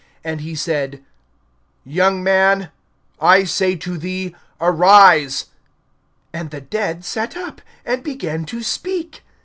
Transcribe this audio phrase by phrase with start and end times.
[0.23, 1.03] And he said:
[1.85, 2.71] Young man,
[3.21, 5.45] I say to thee, arise.
[6.33, 9.21] (15)And the dead sat up, and began to speak.